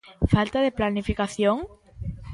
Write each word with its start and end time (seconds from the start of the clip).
Falta 0.33 0.59
de 0.65 0.75
planificación? 0.79 1.57